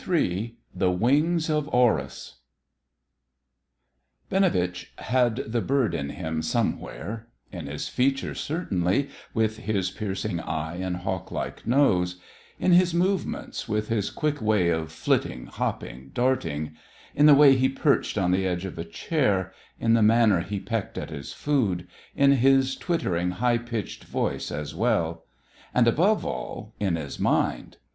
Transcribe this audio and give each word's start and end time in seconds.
III 0.09 0.57
THE 0.73 0.89
WINGS 0.89 1.47
OF 1.47 1.67
HORUS 1.71 2.37
Binovitch 4.31 4.91
had 4.97 5.35
the 5.35 5.61
bird 5.61 5.93
in 5.93 6.09
him 6.09 6.41
somewhere: 6.41 7.27
in 7.51 7.67
his 7.67 7.87
features, 7.87 8.39
certainly, 8.39 9.09
with 9.35 9.57
his 9.57 9.91
piercing 9.91 10.39
eye 10.39 10.77
and 10.77 10.97
hawk 10.97 11.29
like 11.31 11.67
nose; 11.67 12.19
in 12.57 12.71
his 12.71 12.95
movements, 12.95 13.69
with 13.69 13.89
his 13.89 14.09
quick 14.09 14.41
way 14.41 14.69
of 14.69 14.91
flitting, 14.91 15.45
hopping, 15.45 16.09
darting; 16.15 16.75
in 17.13 17.27
the 17.27 17.35
way 17.35 17.55
he 17.55 17.69
perched 17.69 18.17
on 18.17 18.31
the 18.31 18.47
edge 18.47 18.65
of 18.65 18.79
a 18.79 18.83
chair; 18.85 19.53
in 19.79 19.93
the 19.93 20.01
manner 20.01 20.39
he 20.39 20.59
pecked 20.59 20.97
at 20.97 21.11
his 21.11 21.31
food; 21.31 21.87
in 22.15 22.31
his 22.31 22.75
twittering, 22.75 23.29
high 23.29 23.59
pitched 23.59 24.05
voice 24.05 24.49
as 24.51 24.73
well; 24.73 25.25
and, 25.75 25.87
above 25.87 26.25
all, 26.25 26.73
in 26.79 26.95
his 26.95 27.19
mind. 27.19 27.77